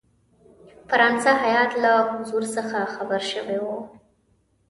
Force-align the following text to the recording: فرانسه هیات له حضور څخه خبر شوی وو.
فرانسه 0.89 1.31
هیات 1.45 1.71
له 1.83 1.91
حضور 2.13 2.43
څخه 2.55 2.77
خبر 2.95 3.21
شوی 3.31 3.57
وو. 3.63 3.77